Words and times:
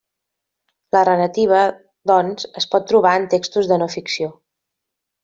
La 0.95 1.01
narrativa, 1.09 1.59
doncs, 2.11 2.47
es 2.63 2.67
pot 2.71 2.87
trobar 2.93 3.13
en 3.19 3.29
textos 3.35 3.71
de 3.73 3.79
no 3.83 3.89
ficció. 3.97 4.31